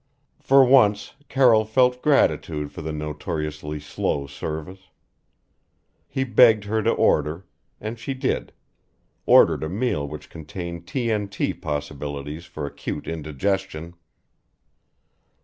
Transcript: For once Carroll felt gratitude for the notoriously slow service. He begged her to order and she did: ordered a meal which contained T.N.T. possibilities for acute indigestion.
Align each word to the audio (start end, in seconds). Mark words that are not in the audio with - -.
For 0.39 0.65
once 0.65 1.13
Carroll 1.29 1.63
felt 1.63 2.01
gratitude 2.01 2.71
for 2.71 2.81
the 2.81 2.91
notoriously 2.91 3.79
slow 3.79 4.25
service. 4.25 4.89
He 6.07 6.23
begged 6.23 6.63
her 6.63 6.81
to 6.81 6.89
order 6.89 7.45
and 7.79 7.99
she 7.99 8.15
did: 8.15 8.51
ordered 9.27 9.63
a 9.63 9.69
meal 9.69 10.07
which 10.07 10.31
contained 10.31 10.87
T.N.T. 10.87 11.53
possibilities 11.53 12.45
for 12.47 12.65
acute 12.65 13.07
indigestion. 13.07 13.93